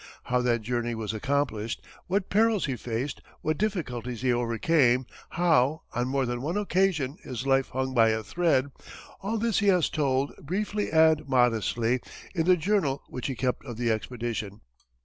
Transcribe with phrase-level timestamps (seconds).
[0.23, 6.07] How that journey was accomplished, what perils he faced, what difficulties he overcame, how, on
[6.07, 8.71] more than one occasion his life hung by a thread
[9.19, 11.99] all this he has told, briefly and modestly,
[12.33, 14.61] in the journal which he kept of the expedition.